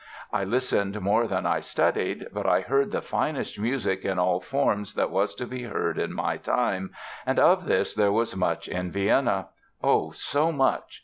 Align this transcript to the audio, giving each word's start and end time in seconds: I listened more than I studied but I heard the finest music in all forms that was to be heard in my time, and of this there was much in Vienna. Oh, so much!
I 0.33 0.43
listened 0.45 0.99
more 0.99 1.27
than 1.27 1.45
I 1.45 1.59
studied 1.59 2.25
but 2.33 2.47
I 2.47 2.61
heard 2.61 2.89
the 2.91 3.03
finest 3.03 3.59
music 3.59 4.03
in 4.03 4.17
all 4.17 4.39
forms 4.39 4.95
that 4.95 5.11
was 5.11 5.35
to 5.35 5.45
be 5.45 5.65
heard 5.65 5.99
in 5.99 6.11
my 6.11 6.37
time, 6.37 6.89
and 7.23 7.37
of 7.37 7.65
this 7.67 7.93
there 7.93 8.11
was 8.11 8.35
much 8.35 8.67
in 8.67 8.89
Vienna. 8.91 9.49
Oh, 9.83 10.09
so 10.09 10.51
much! 10.51 10.99